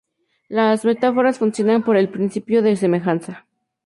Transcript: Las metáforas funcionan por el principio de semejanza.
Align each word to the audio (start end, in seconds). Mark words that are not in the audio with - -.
Las 0.47 0.83
metáforas 0.83 1.37
funcionan 1.37 1.83
por 1.83 1.95
el 1.95 2.09
principio 2.09 2.63
de 2.63 2.75
semejanza. 2.75 3.45